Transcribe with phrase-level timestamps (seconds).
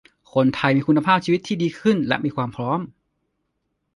[0.33, 2.79] คนไทยมีคุณภาพชีวิตที่ดีขึ้นและมีความพร้อม